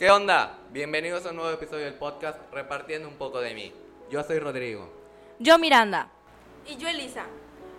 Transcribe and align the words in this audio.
¿Qué 0.00 0.10
onda? 0.10 0.58
Bienvenidos 0.70 1.26
a 1.26 1.28
un 1.28 1.36
nuevo 1.36 1.50
episodio 1.50 1.84
del 1.84 1.92
podcast 1.92 2.40
Repartiendo 2.54 3.06
un 3.06 3.16
poco 3.16 3.38
de 3.42 3.52
mí. 3.52 3.70
Yo 4.10 4.22
soy 4.22 4.38
Rodrigo. 4.38 4.90
Yo 5.38 5.58
Miranda. 5.58 6.08
Y 6.66 6.78
yo 6.78 6.88
Elisa. 6.88 7.26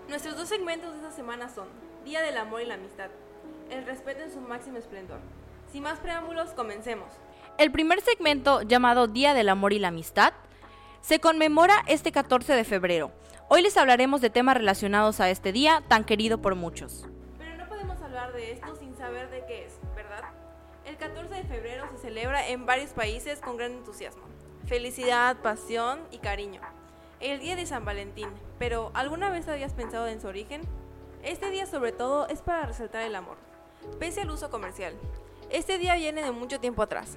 Nuestros 0.08 0.36
dos 0.36 0.48
segmentos 0.48 0.92
de 0.92 0.98
esta 0.98 1.12
semana 1.12 1.50
son 1.50 1.68
Día 2.06 2.22
del 2.22 2.38
Amor 2.38 2.62
y 2.62 2.68
la 2.68 2.76
Amistad, 2.76 3.10
el 3.72 3.88
respeto 3.88 4.22
en 4.22 4.32
su 4.32 4.40
máximo 4.40 4.78
esplendor. 4.78 5.18
Sin 5.72 5.82
más 5.82 5.98
preámbulos, 5.98 6.52
comencemos. 6.52 7.12
El 7.58 7.72
primer 7.72 8.02
segmento, 8.02 8.62
llamado 8.62 9.08
Día 9.08 9.34
del 9.34 9.50
Amor 9.50 9.74
y 9.74 9.80
la 9.80 9.88
Amistad, 9.88 10.34
se 11.02 11.20
conmemora 11.20 11.84
este 11.88 12.12
14 12.12 12.54
de 12.54 12.66
febrero. 12.66 13.12
Hoy 13.50 13.64
les 13.64 13.78
hablaremos 13.78 14.22
de 14.22 14.30
temas 14.30 14.58
relacionados 14.58 15.22
a 15.22 15.32
este 15.32 15.52
día 15.52 15.82
tan 15.88 16.04
querido 16.04 16.40
por 16.40 16.54
muchos. 16.54 17.08
Pero 17.40 17.58
no 17.58 17.68
podemos 17.68 18.00
hablar 18.00 18.32
de 18.34 18.52
esto 18.52 18.76
sin 18.76 18.96
saber 18.96 19.32
de 19.32 19.44
qué 19.48 19.66
es, 19.66 19.80
¿verdad? 19.96 20.26
El 20.86 20.98
14 20.98 21.34
de 21.34 21.44
febrero 21.44 21.86
se 21.92 22.00
celebra 22.00 22.48
en 22.48 22.66
varios 22.66 22.92
países 22.92 23.40
con 23.40 23.56
gran 23.56 23.72
entusiasmo, 23.72 24.24
felicidad, 24.66 25.38
pasión 25.42 26.00
y 26.10 26.18
cariño. 26.18 26.60
El 27.20 27.40
día 27.40 27.56
de 27.56 27.68
San 27.68 27.86
Valentín, 27.86 28.30
pero 28.58 28.90
¿alguna 28.96 29.30
vez 29.30 29.48
habías 29.48 29.74
pensado 29.74 30.08
en 30.08 30.20
su 30.20 30.28
origen? 30.28 30.62
Este 31.24 31.52
día 31.52 31.68
sobre 31.68 31.92
todo 31.92 32.28
es 32.30 32.42
para 32.42 32.66
resaltar 32.66 33.04
el 33.04 33.16
amor, 33.16 33.38
pese 34.00 34.22
al 34.22 34.32
uso 34.32 34.50
comercial. 34.50 34.96
Este 35.52 35.78
día 35.78 35.96
viene 35.96 36.24
de 36.24 36.32
mucho 36.32 36.60
tiempo 36.60 36.82
atrás. 36.82 37.16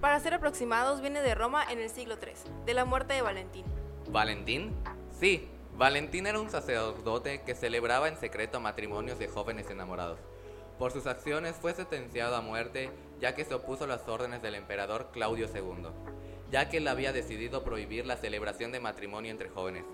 Para 0.00 0.18
ser 0.20 0.32
aproximados, 0.32 1.02
viene 1.02 1.20
de 1.20 1.34
Roma 1.34 1.62
en 1.70 1.80
el 1.80 1.90
siglo 1.90 2.16
III, 2.20 2.64
de 2.64 2.74
la 2.74 2.86
muerte 2.86 3.12
de 3.12 3.22
Valentín. 3.22 3.64
¿Valentín? 4.08 4.74
Sí, 5.18 5.48
Valentín 5.76 6.26
era 6.26 6.40
un 6.40 6.50
sacerdote 6.50 7.42
que 7.42 7.54
celebraba 7.54 8.08
en 8.08 8.16
secreto 8.16 8.60
matrimonios 8.60 9.18
de 9.18 9.28
jóvenes 9.28 9.68
enamorados. 9.68 10.20
Por 10.84 10.92
sus 10.92 11.06
acciones 11.06 11.56
fue 11.56 11.72
sentenciado 11.72 12.36
a 12.36 12.42
muerte 12.42 12.90
ya 13.18 13.34
que 13.34 13.46
se 13.46 13.54
opuso 13.54 13.84
a 13.84 13.86
las 13.86 14.06
órdenes 14.06 14.42
del 14.42 14.54
emperador 14.54 15.08
Claudio 15.14 15.46
II, 15.46 15.88
ya 16.50 16.68
que 16.68 16.76
él 16.76 16.88
había 16.88 17.10
decidido 17.10 17.64
prohibir 17.64 18.04
la 18.04 18.18
celebración 18.18 18.70
de 18.70 18.80
matrimonio 18.80 19.30
entre 19.30 19.48
jóvenes. 19.48 19.86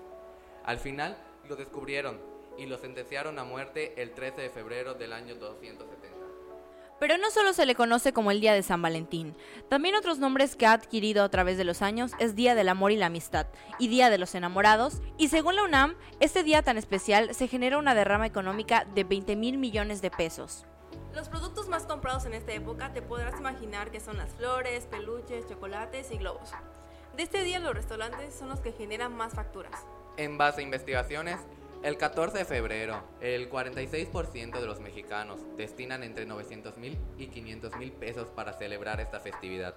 Al 0.65 0.79
final 0.79 1.17
lo 1.47 1.55
descubrieron 1.55 2.19
y 2.57 2.65
lo 2.65 2.77
sentenciaron 2.77 3.39
a 3.39 3.45
muerte 3.45 4.01
el 4.01 4.11
13 4.11 4.41
de 4.41 4.49
febrero 4.49 4.93
del 4.93 5.13
año 5.13 5.35
270. 5.35 6.09
Pero 6.99 7.17
no 7.17 7.31
solo 7.31 7.53
se 7.53 7.65
le 7.65 7.73
conoce 7.73 8.11
como 8.11 8.29
el 8.29 8.41
Día 8.41 8.53
de 8.53 8.61
San 8.61 8.81
Valentín, 8.81 9.33
también 9.69 9.95
otros 9.95 10.19
nombres 10.19 10.57
que 10.57 10.65
ha 10.65 10.73
adquirido 10.73 11.23
a 11.23 11.29
través 11.29 11.57
de 11.57 11.63
los 11.63 11.81
años 11.81 12.11
es 12.19 12.35
Día 12.35 12.53
del 12.53 12.67
Amor 12.67 12.91
y 12.91 12.97
la 12.97 13.05
Amistad 13.05 13.47
y 13.79 13.87
Día 13.87 14.09
de 14.09 14.17
los 14.17 14.35
Enamorados, 14.35 15.01
y 15.17 15.29
según 15.29 15.55
la 15.55 15.63
UNAM, 15.63 15.95
este 16.19 16.43
día 16.43 16.63
tan 16.63 16.77
especial 16.77 17.33
se 17.33 17.47
genera 17.47 17.77
una 17.77 17.95
derrama 17.95 18.27
económica 18.27 18.85
de 18.93 19.05
20 19.05 19.37
mil 19.37 19.57
millones 19.57 20.01
de 20.01 20.11
pesos. 20.11 20.65
Los 21.15 21.27
productos 21.27 21.67
más 21.67 21.83
comprados 21.83 22.25
en 22.25 22.33
esta 22.33 22.53
época 22.53 22.93
te 22.93 23.01
podrás 23.01 23.37
imaginar 23.37 23.91
que 23.91 23.99
son 23.99 24.17
las 24.17 24.29
flores, 24.29 24.85
peluches, 24.85 25.45
chocolates 25.45 26.09
y 26.11 26.17
globos. 26.17 26.51
De 27.17 27.23
este 27.23 27.43
día 27.43 27.59
los 27.59 27.73
restaurantes 27.73 28.33
son 28.33 28.47
los 28.47 28.61
que 28.61 28.71
generan 28.71 29.13
más 29.13 29.33
facturas. 29.33 29.85
En 30.15 30.37
base 30.37 30.61
a 30.61 30.63
investigaciones, 30.63 31.37
el 31.83 31.97
14 31.97 32.37
de 32.37 32.45
febrero, 32.45 33.03
el 33.19 33.49
46% 33.49 34.59
de 34.59 34.65
los 34.65 34.79
mexicanos 34.79 35.41
destinan 35.57 36.03
entre 36.03 36.25
900 36.25 36.77
mil 36.77 36.97
y 37.17 37.27
500 37.27 37.75
mil 37.75 37.91
pesos 37.91 38.29
para 38.29 38.53
celebrar 38.53 39.01
esta 39.01 39.19
festividad, 39.19 39.75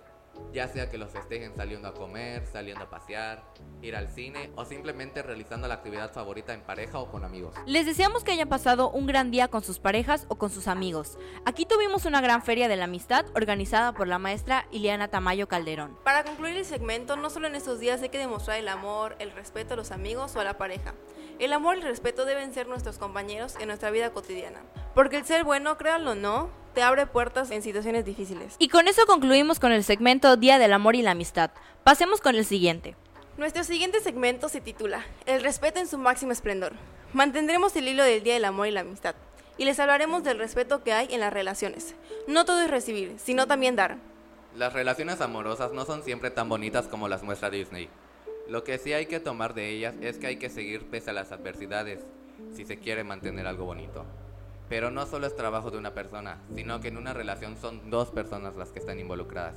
ya 0.53 0.69
sea 0.69 0.89
que 0.89 0.99
los 0.99 1.11
festejen 1.11 1.55
saliendo 1.55 1.89
a 1.89 1.95
comer, 1.95 2.47
saliendo 2.47 2.85
a 2.85 2.91
pasear, 2.91 3.43
ir 3.83 3.97
al 3.97 4.09
cine 4.09 4.51
o 4.57 4.65
simplemente 4.65 5.23
realizando 5.23 5.69
la 5.69 5.75
actividad 5.75 6.13
favorita 6.13 6.55
en 6.55 6.63
pareja 6.63 6.99
o 6.99 7.11
con 7.11 7.25
amigos. 7.25 7.55
Les 7.67 7.87
deseamos 7.87 8.25
que 8.25 8.33
hayan 8.33 8.49
pasado 8.49 8.91
un 8.91 9.07
gran 9.07 9.31
día 9.31 9.49
con 9.49 9.63
sus 9.63 9.79
parejas 9.79 10.27
o 10.29 10.37
con 10.37 10.51
sus 10.51 10.69
amigos. 10.69 11.19
Aquí 11.45 11.67
tuvimos 11.67 12.05
una 12.05 12.21
gran 12.21 12.43
feria 12.43 12.69
de 12.69 12.77
la 12.77 12.85
amistad 12.85 13.27
organizada 13.35 13.93
por 13.93 14.07
la 14.07 14.19
maestra 14.19 14.67
Ileana 14.71 15.09
Tamayo 15.09 15.49
Calderón. 15.49 15.99
Para 16.05 16.25
concluir 16.25 16.57
el 16.57 16.65
segmento, 16.65 17.17
no 17.17 17.31
solo 17.31 17.49
en 17.49 17.57
estos 17.57 17.81
días 17.81 18.03
hay 18.03 18.09
que 18.09 18.19
demostrar 18.19 18.59
el 18.59 18.69
amor, 18.69 19.17
el 19.19 19.33
respeto 19.33 19.75
a 19.75 19.77
los 19.77 19.91
amigos 19.91 20.37
o 20.37 20.41
a 20.41 20.45
la 20.45 20.57
pareja. 20.57 20.95
El 21.39 21.53
amor 21.53 21.77
y 21.77 21.81
el 21.81 21.87
respeto 21.87 22.25
deben 22.25 22.55
ser 22.55 22.69
nuestros 22.69 22.99
compañeros 22.99 23.57
en 23.59 23.67
nuestra 23.67 23.91
vida 23.91 24.11
cotidiana. 24.11 24.61
Porque 24.95 25.17
el 25.17 25.25
ser 25.25 25.43
bueno, 25.43 25.77
créanlo 25.77 26.13
o 26.13 26.15
no, 26.15 26.49
te 26.75 26.83
abre 26.83 27.07
puertas 27.07 27.51
en 27.51 27.63
situaciones 27.63 28.05
difíciles. 28.05 28.57
Y 28.59 28.69
con 28.69 28.89
eso 28.89 29.07
concluimos 29.07 29.61
con 29.61 29.73
el 29.73 29.85
segmento 29.85 30.37
Día 30.37 30.59
del 30.59 30.73
Amor 30.73 30.97
y 30.97 31.03
la 31.03 31.13
Amistad. 31.13 31.51
Pasemos 31.85 32.21
con 32.21 32.35
el 32.35 32.45
siguiente. 32.45 32.97
Nuestro 33.39 33.65
siguiente 33.65 34.01
segmento 34.01 34.49
se 34.49 34.61
titula 34.61 35.05
El 35.27 35.43
respeto 35.43 35.81
en 35.81 35.87
su 35.87 35.99
máximo 35.99 36.33
esplendor. 36.33 36.73
Mantendremos 37.13 37.75
el 37.77 37.89
hilo 37.89 38.05
del 38.05 38.23
Día 38.23 38.35
del 38.35 38.45
Amor 38.45 38.67
y 38.67 38.73
la 38.73 38.81
Amistad 38.81 39.15
y 39.57 39.65
les 39.65 39.79
hablaremos 39.79 40.25
del 40.25 40.39
respeto 40.39 40.83
que 40.83 40.93
hay 40.93 41.09
en 41.11 41.21
las 41.21 41.33
relaciones. 41.33 41.95
No 42.27 42.45
todo 42.45 42.61
es 42.61 42.71
recibir, 42.71 43.15
sino 43.19 43.47
también 43.47 43.77
dar. 43.77 43.99
Las 44.57 44.73
relaciones 44.73 45.21
amorosas 45.21 45.73
no 45.73 45.85
son 45.85 46.03
siempre 46.03 46.31
tan 46.31 46.49
bonitas 46.49 46.87
como 46.89 47.09
las 47.09 47.23
muestra 47.23 47.51
Disney. 47.51 47.89
Lo 48.49 48.63
que 48.63 48.79
sí 48.79 48.93
hay 48.93 49.07
que 49.07 49.21
tomar 49.21 49.55
de 49.55 49.71
ellas 49.71 49.95
es 50.01 50.19
que 50.19 50.27
hay 50.27 50.37
que 50.37 50.51
seguir 50.51 50.87
pese 50.91 51.11
a 51.11 51.15
las 51.15 51.33
adversidades 51.33 52.05
si 52.55 52.65
se 52.65 52.79
quiere 52.79 53.05
mantener 53.05 53.47
algo 53.47 53.65
bonito. 53.65 54.05
Pero 54.69 54.91
no 54.91 55.07
solo 55.07 55.27
es 55.27 55.37
trabajo 55.37 55.71
de 55.71 55.79
una 55.79 55.95
persona, 55.95 56.39
sino 56.55 56.81
que 56.81 56.89
en 56.89 56.97
una 56.97 57.13
relación 57.13 57.57
son 57.57 57.91
dos 57.91 58.11
personas 58.11 58.57
las 58.57 58.71
que 58.71 58.79
están 58.79 58.99
involucradas 58.99 59.57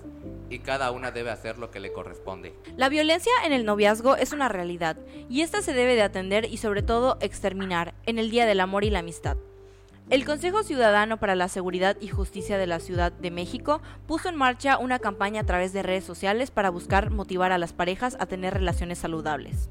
y 0.50 0.60
cada 0.60 0.92
una 0.92 1.12
debe 1.12 1.32
hacer 1.32 1.58
lo 1.58 1.72
que 1.72 1.80
le 1.80 1.94
corresponde. 1.94 2.54
La 2.76 2.90
violencia 2.90 3.32
en 3.46 3.54
el 3.54 3.66
noviazgo 3.66 4.16
es 4.16 4.34
una 4.34 4.50
realidad 4.50 4.98
y 5.30 5.42
esta 5.42 5.62
se 5.62 5.74
debe 5.74 5.96
de 5.96 6.04
atender 6.04 6.46
y 6.46 6.58
sobre 6.58 6.82
todo 6.82 7.18
exterminar 7.22 7.94
en 8.06 8.20
el 8.20 8.30
Día 8.30 8.46
del 8.46 8.60
Amor 8.60 8.84
y 8.84 8.90
la 8.90 9.00
Amistad. 9.00 9.38
El 10.10 10.24
Consejo 10.24 10.64
Ciudadano 10.64 11.18
para 11.18 11.36
la 11.36 11.50
Seguridad 11.50 11.98
y 12.00 12.08
Justicia 12.08 12.58
de 12.58 12.66
la 12.66 12.80
Ciudad 12.80 13.12
de 13.12 13.30
México 13.30 13.82
puso 14.08 14.30
en 14.30 14.38
marcha 14.38 14.78
una 14.78 15.00
campaña 15.00 15.42
a 15.42 15.46
través 15.46 15.74
de 15.74 15.84
redes 15.84 16.06
sociales 16.06 16.50
para 16.50 16.70
buscar 16.70 17.10
motivar 17.12 17.52
a 17.52 17.58
las 17.58 17.74
parejas 17.74 18.16
a 18.18 18.26
tener 18.26 18.54
relaciones 18.54 19.00
saludables. 19.00 19.70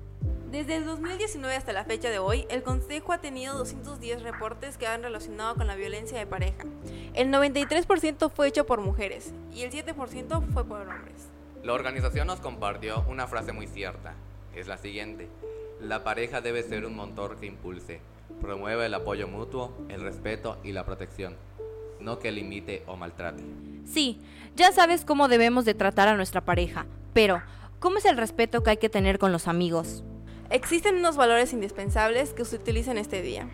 Desde 0.57 0.77
el 0.77 0.87
2019 0.87 1.55
hasta 1.55 1.75
la 1.75 1.85
fecha 1.85 2.09
de 2.09 2.19
hoy, 2.19 2.47
el 2.49 2.63
Consejo 2.63 3.13
ha 3.13 3.19
tenido 3.19 3.59
210 3.59 4.23
reportes 4.23 4.79
que 4.79 4.87
han 4.87 5.03
relacionado 5.03 5.55
con 5.55 5.67
la 5.67 5.77
violencia 5.77 6.19
de 6.19 6.27
pareja. 6.27 6.65
El 7.13 7.29
93% 7.29 8.31
fue 8.31 8.49
hecho 8.49 8.65
por 8.65 8.81
mujeres 8.81 9.35
y 9.53 9.65
el 9.65 9.71
7% 9.71 10.43
fue 10.55 10.65
por 10.65 10.81
hombres. 10.81 11.29
La 11.63 11.75
organización 11.75 12.29
nos 12.29 12.41
compartió 12.41 13.05
una 13.07 13.27
frase 13.27 13.53
muy 13.53 13.67
cierta. 13.67 14.15
Es 14.55 14.67
la 14.67 14.79
siguiente. 14.79 15.29
La 15.79 16.05
pareja 16.05 16.41
debe 16.41 16.63
ser 16.63 16.87
un 16.87 16.97
motor 16.97 17.37
que 17.37 17.45
impulse, 17.45 18.01
promueva 18.41 18.87
el 18.87 18.95
apoyo 18.95 19.29
mutuo, 19.29 19.77
el 19.91 20.01
respeto 20.01 20.57
y 20.65 20.73
la 20.73 20.87
protección, 20.87 21.37
no 22.01 22.19
que 22.19 22.33
limite 22.33 22.83
o 22.87 22.97
maltrate. 22.97 23.45
Sí, 23.85 24.23
ya 24.55 24.73
sabes 24.73 25.05
cómo 25.05 25.29
debemos 25.29 25.67
de 25.67 25.75
tratar 25.75 26.09
a 26.09 26.17
nuestra 26.17 26.41
pareja, 26.41 26.87
pero 27.13 27.43
¿cómo 27.79 27.99
es 27.99 28.07
el 28.07 28.17
respeto 28.17 28.63
que 28.63 28.71
hay 28.71 28.77
que 28.79 28.89
tener 28.89 29.19
con 29.19 29.33
los 29.33 29.49
amigos? 29.49 30.03
Existen 30.49 30.97
unos 30.97 31.17
valores 31.17 31.53
indispensables 31.53 32.33
que 32.33 32.45
se 32.45 32.57
utilizan 32.57 32.99
este 32.99 33.21
día 33.21 33.49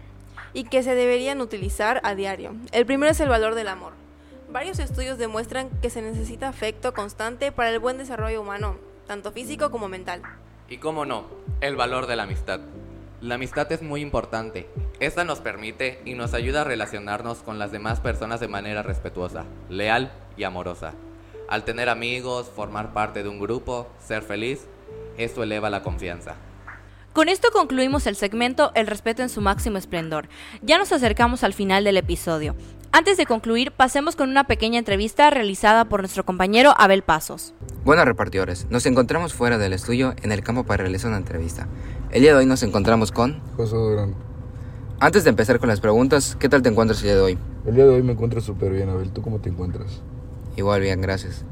y 0.52 0.64
que 0.64 0.82
se 0.82 0.94
deberían 0.94 1.40
utilizar 1.40 2.02
a 2.04 2.14
diario. 2.14 2.54
El 2.70 2.84
primero 2.84 3.10
es 3.10 3.20
el 3.20 3.30
valor 3.30 3.54
del 3.54 3.68
amor. 3.68 3.94
Varios 4.50 4.78
estudios 4.78 5.16
demuestran 5.16 5.70
que 5.80 5.88
se 5.88 6.02
necesita 6.02 6.48
afecto 6.48 6.92
constante 6.92 7.50
para 7.50 7.70
el 7.70 7.78
buen 7.78 7.96
desarrollo 7.96 8.42
humano, 8.42 8.76
tanto 9.06 9.32
físico 9.32 9.70
como 9.70 9.88
mental. 9.88 10.20
Y 10.68 10.76
cómo 10.76 11.06
no, 11.06 11.24
el 11.62 11.76
valor 11.76 12.06
de 12.06 12.16
la 12.16 12.24
amistad. 12.24 12.60
La 13.22 13.36
amistad 13.36 13.72
es 13.72 13.80
muy 13.80 14.02
importante. 14.02 14.68
Esta 15.00 15.24
nos 15.24 15.40
permite 15.40 16.02
y 16.04 16.12
nos 16.12 16.34
ayuda 16.34 16.60
a 16.60 16.64
relacionarnos 16.64 17.38
con 17.38 17.58
las 17.58 17.72
demás 17.72 18.00
personas 18.00 18.40
de 18.40 18.48
manera 18.48 18.82
respetuosa, 18.82 19.46
leal 19.70 20.12
y 20.36 20.44
amorosa. 20.44 20.92
Al 21.48 21.64
tener 21.64 21.88
amigos, 21.88 22.50
formar 22.54 22.92
parte 22.92 23.22
de 23.22 23.30
un 23.30 23.40
grupo, 23.40 23.88
ser 23.98 24.22
feliz, 24.22 24.66
esto 25.16 25.42
eleva 25.42 25.70
la 25.70 25.82
confianza. 25.82 26.36
Con 27.12 27.28
esto 27.28 27.48
concluimos 27.52 28.06
el 28.06 28.16
segmento 28.16 28.72
El 28.74 28.86
respeto 28.86 29.20
en 29.20 29.28
su 29.28 29.42
máximo 29.42 29.76
esplendor. 29.76 30.28
Ya 30.62 30.78
nos 30.78 30.92
acercamos 30.92 31.44
al 31.44 31.52
final 31.52 31.84
del 31.84 31.98
episodio. 31.98 32.54
Antes 32.90 33.18
de 33.18 33.26
concluir, 33.26 33.70
pasemos 33.70 34.16
con 34.16 34.30
una 34.30 34.44
pequeña 34.44 34.78
entrevista 34.78 35.28
realizada 35.28 35.84
por 35.84 36.00
nuestro 36.00 36.24
compañero 36.24 36.72
Abel 36.78 37.02
Pasos. 37.02 37.52
Bueno, 37.84 38.02
repartidores, 38.06 38.66
nos 38.70 38.86
encontramos 38.86 39.34
fuera 39.34 39.58
del 39.58 39.74
estudio 39.74 40.14
en 40.22 40.32
el 40.32 40.42
campo 40.42 40.64
para 40.64 40.84
realizar 40.84 41.10
una 41.10 41.18
entrevista. 41.18 41.68
El 42.12 42.22
día 42.22 42.32
de 42.32 42.38
hoy 42.38 42.46
nos 42.46 42.62
encontramos 42.62 43.12
con... 43.12 43.42
José 43.56 43.76
Durán. 43.76 44.14
Antes 44.98 45.24
de 45.24 45.30
empezar 45.30 45.58
con 45.58 45.68
las 45.68 45.80
preguntas, 45.80 46.34
¿qué 46.40 46.48
tal 46.48 46.62
te 46.62 46.70
encuentras 46.70 47.00
el 47.00 47.04
día 47.04 47.16
de 47.16 47.20
hoy? 47.20 47.38
El 47.66 47.74
día 47.74 47.84
de 47.84 47.90
hoy 47.90 48.02
me 48.02 48.12
encuentro 48.12 48.40
súper 48.40 48.72
bien, 48.72 48.88
Abel. 48.88 49.10
¿Tú 49.10 49.20
cómo 49.20 49.38
te 49.38 49.50
encuentras? 49.50 50.00
Igual 50.56 50.80
bien, 50.80 51.02
gracias. 51.02 51.44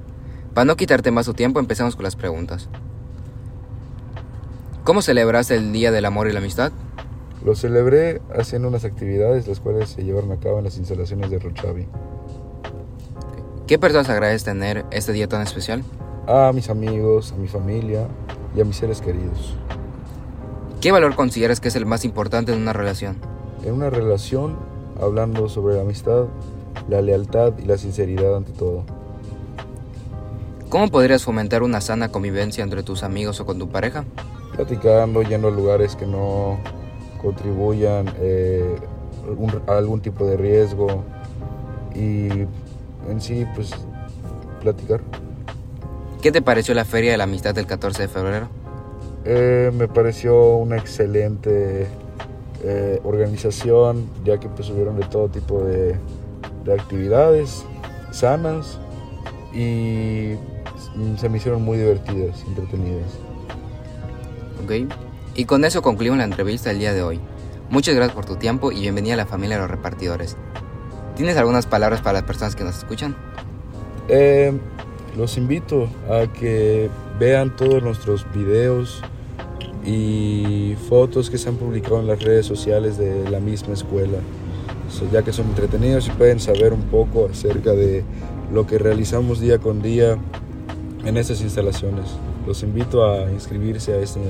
Para 0.55 0.65
no 0.65 0.77
quitarte 0.77 1.11
más 1.11 1.27
tu 1.27 1.35
tiempo, 1.35 1.61
empezamos 1.61 1.97
con 1.97 2.05
las 2.05 2.17
preguntas. 2.17 2.71
¿Cómo 4.91 5.03
celebraste 5.03 5.55
el 5.55 5.73
Día 5.73 5.93
del 5.93 6.05
Amor 6.05 6.27
y 6.27 6.33
la 6.33 6.41
Amistad? 6.41 6.73
Lo 7.45 7.55
celebré 7.55 8.21
haciendo 8.37 8.67
unas 8.67 8.85
actividades 8.85 9.47
las 9.47 9.61
cuales 9.61 9.89
se 9.89 10.03
llevaron 10.03 10.33
a 10.33 10.41
cabo 10.41 10.59
en 10.59 10.65
las 10.65 10.79
instalaciones 10.79 11.31
de 11.31 11.39
Rochavi. 11.39 11.87
¿Qué 13.69 13.79
personas 13.79 14.11
agradeces 14.11 14.43
tener 14.43 14.85
este 14.91 15.13
día 15.13 15.29
tan 15.29 15.43
especial? 15.43 15.85
A 16.27 16.51
mis 16.53 16.71
amigos, 16.71 17.31
a 17.31 17.37
mi 17.37 17.47
familia 17.47 18.09
y 18.57 18.63
a 18.63 18.65
mis 18.65 18.79
seres 18.79 19.01
queridos. 19.01 19.55
¿Qué 20.81 20.91
valor 20.91 21.15
consideras 21.15 21.61
que 21.61 21.69
es 21.69 21.77
el 21.77 21.87
más 21.87 22.05
importante 22.05 22.53
en 22.53 22.61
una 22.61 22.73
relación? 22.73 23.17
En 23.65 23.75
una 23.75 23.91
relación, 23.91 24.57
hablando 25.01 25.49
sobre 25.49 25.77
la 25.77 25.83
amistad, 25.83 26.25
la 26.89 27.01
lealtad 27.01 27.53
y 27.63 27.65
la 27.65 27.79
sinceridad 27.79 28.37
ante 28.37 28.51
todo. 28.51 28.83
¿Cómo 30.69 30.89
podrías 30.89 31.23
fomentar 31.23 31.63
una 31.63 31.81
sana 31.81 32.09
convivencia 32.09 32.65
entre 32.65 32.83
tus 32.83 33.05
amigos 33.05 33.39
o 33.39 33.47
con 33.47 33.57
tu 33.57 33.69
pareja? 33.69 34.05
Platicando, 34.65 35.23
yendo 35.23 35.49
a 35.49 35.51
lugares 35.51 35.97
que 35.97 36.05
no 36.05 36.59
contribuyan 37.23 38.13
eh, 38.21 38.77
un- 39.39 39.63
a 39.67 39.79
algún 39.79 40.03
tipo 40.03 40.27
de 40.27 40.37
riesgo 40.37 41.03
y 41.95 42.29
en 43.09 43.21
sí, 43.23 43.47
pues, 43.55 43.71
platicar. 44.61 45.01
¿Qué 46.21 46.31
te 46.31 46.43
pareció 46.43 46.75
la 46.75 46.85
Feria 46.85 47.11
de 47.13 47.17
la 47.17 47.25
Amistad 47.25 47.55
del 47.55 47.65
14 47.65 48.03
de 48.03 48.09
febrero? 48.09 48.49
Eh, 49.25 49.71
me 49.73 49.89
pareció 49.89 50.57
una 50.57 50.77
excelente 50.77 51.87
eh, 52.63 53.01
organización, 53.03 54.11
ya 54.27 54.39
que 54.39 54.51
pues 54.51 54.69
hubieron 54.69 55.01
de 55.01 55.07
todo 55.07 55.31
tipo 55.31 55.63
de, 55.65 55.95
de 56.67 56.75
actividades 56.75 57.65
sanas 58.11 58.79
y 59.55 60.35
mm, 60.97 61.17
se 61.17 61.31
me 61.31 61.39
hicieron 61.39 61.63
muy 61.63 61.79
divertidas, 61.79 62.45
entretenidas. 62.47 63.09
Y 65.35 65.45
con 65.45 65.65
eso 65.65 65.83
concluimos 65.83 66.19
la 66.19 66.25
entrevista 66.25 66.71
del 66.71 66.79
día 66.79 66.93
de 66.93 67.03
hoy. 67.03 67.21
Muchas 67.71 67.95
gracias 67.95 68.15
por 68.15 68.27
tu 68.27 68.37
tiempo 68.37 68.73
y 68.73 68.81
bienvenida 68.81 69.15
a 69.15 69.17
la 69.17 69.27
familia 69.27 69.57
de 69.57 69.63
los 69.63 69.71
repartidores. 69.71 70.37
¿Tienes 71.17 71.37
algunas 71.37 71.67
palabras 71.67 72.01
para 72.01 72.15
las 72.15 72.23
personas 72.25 72.57
que 72.57 72.65
nos 72.65 72.79
escuchan? 72.79 73.17
Eh, 74.09 74.53
los 75.17 75.37
invito 75.37 75.89
a 76.09 76.33
que 76.33 76.91
vean 77.19 77.55
todos 77.57 77.83
nuestros 77.83 78.27
videos 78.35 79.03
y 79.85 80.77
fotos 80.89 81.31
que 81.31 81.39
se 81.39 81.49
han 81.49 81.57
publicado 81.57 82.01
en 82.01 82.07
las 82.07 82.23
redes 82.23 82.47
sociales 82.47 82.99
de 82.99 83.29
la 83.31 83.41
misma 83.41 83.75
escuela, 83.75 84.19
So, 84.91 85.09
ya 85.13 85.23
que 85.23 85.33
son 85.33 85.47
entretenidos 85.47 86.09
y 86.09 86.11
pueden 86.11 86.41
saber 86.41 86.73
un 86.73 86.83
poco 86.83 87.29
acerca 87.31 87.73
de 87.73 88.03
lo 88.53 88.67
que 88.67 88.77
realizamos 88.77 89.39
día 89.39 89.59
con 89.59 89.83
día 89.83 90.19
en 91.05 91.17
estas 91.17 91.41
instalaciones. 91.41 92.07
Los 92.47 92.63
invito 92.63 93.05
a 93.05 93.31
inscribirse 93.31 93.93
a 93.93 93.99
este 93.99 94.21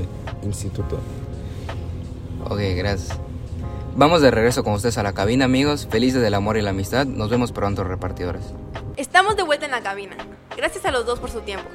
instituto. 0.43 0.99
Ok, 2.45 2.61
gracias. 2.77 3.19
Vamos 3.97 4.23
de 4.23 4.31
regreso 4.31 4.63
con 4.63 4.75
ustedes 4.75 4.99
a 4.99 5.03
la 5.03 5.13
cabina, 5.13 5.45
amigos. 5.45 5.89
Felices 5.91 6.23
del 6.23 6.35
amor 6.35 6.57
y 6.57 6.63
la 6.63 6.71
amistad. 6.71 7.07
Nos 7.07 7.29
vemos 7.29 7.53
pronto, 7.53 7.85
repartidores. 7.85 8.43
Estamos 8.97 9.37
de 9.37 9.43
vuelta 9.43 9.67
en 9.67 9.73
la 9.73 9.81
cabina. 9.81 10.17
Gracias 10.57 10.85
a 10.85 10.91
los 10.91 11.07
dos 11.07 11.19
por 11.19 11.31
su 11.31 11.41
tiempo. 11.41 11.69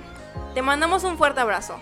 Te 0.54 0.62
mandamos 0.62 1.04
un 1.04 1.18
fuerte 1.18 1.42
abrazo. 1.42 1.76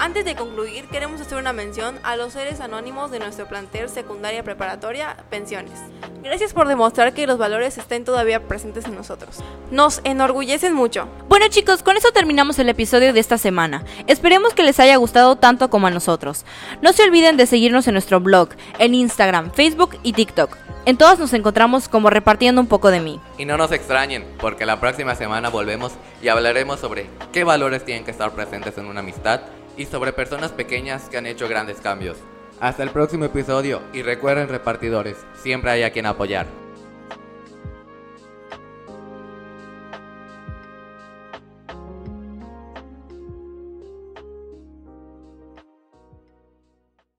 Antes 0.00 0.24
de 0.24 0.36
concluir, 0.36 0.86
queremos 0.86 1.20
hacer 1.20 1.38
una 1.38 1.52
mención 1.52 1.98
a 2.04 2.16
los 2.16 2.32
seres 2.32 2.60
anónimos 2.60 3.10
de 3.10 3.18
nuestro 3.18 3.48
plantel 3.48 3.88
secundaria 3.88 4.44
preparatoria 4.44 5.16
Pensiones. 5.28 5.74
Gracias 6.22 6.52
por 6.52 6.68
demostrar 6.68 7.14
que 7.14 7.26
los 7.26 7.36
valores 7.36 7.78
estén 7.78 8.04
todavía 8.04 8.46
presentes 8.46 8.84
en 8.84 8.94
nosotros. 8.94 9.38
Nos 9.72 10.00
enorgullecen 10.04 10.72
mucho. 10.72 11.08
Bueno 11.28 11.48
chicos, 11.48 11.82
con 11.82 11.96
eso 11.96 12.12
terminamos 12.12 12.60
el 12.60 12.68
episodio 12.68 13.12
de 13.12 13.18
esta 13.18 13.38
semana. 13.38 13.84
Esperemos 14.06 14.54
que 14.54 14.62
les 14.62 14.78
haya 14.78 14.94
gustado 14.96 15.34
tanto 15.34 15.68
como 15.68 15.88
a 15.88 15.90
nosotros. 15.90 16.44
No 16.80 16.92
se 16.92 17.02
olviden 17.02 17.36
de 17.36 17.46
seguirnos 17.46 17.88
en 17.88 17.94
nuestro 17.94 18.20
blog, 18.20 18.50
en 18.78 18.94
Instagram, 18.94 19.50
Facebook 19.50 19.98
y 20.04 20.12
TikTok. 20.12 20.56
En 20.84 20.96
todas 20.96 21.18
nos 21.18 21.34
encontramos 21.34 21.88
como 21.88 22.08
repartiendo 22.08 22.60
un 22.60 22.68
poco 22.68 22.92
de 22.92 23.00
mí. 23.00 23.20
Y 23.36 23.44
no 23.44 23.56
nos 23.56 23.72
extrañen, 23.72 24.24
porque 24.40 24.64
la 24.64 24.80
próxima 24.80 25.16
semana 25.16 25.50
volvemos 25.50 25.92
y 26.22 26.28
hablaremos 26.28 26.78
sobre 26.78 27.10
qué 27.32 27.42
valores 27.42 27.84
tienen 27.84 28.04
que 28.04 28.12
estar 28.12 28.30
presentes 28.30 28.78
en 28.78 28.86
una 28.86 29.00
amistad 29.00 29.40
y 29.78 29.86
sobre 29.86 30.12
personas 30.12 30.52
pequeñas 30.52 31.08
que 31.08 31.16
han 31.16 31.26
hecho 31.26 31.48
grandes 31.48 31.80
cambios. 31.80 32.18
Hasta 32.60 32.82
el 32.82 32.90
próximo 32.90 33.24
episodio 33.24 33.80
y 33.94 34.02
recuerden 34.02 34.48
repartidores, 34.48 35.16
siempre 35.40 35.70
hay 35.70 35.84
a 35.84 35.92
quien 35.92 36.06
apoyar. 36.06 36.46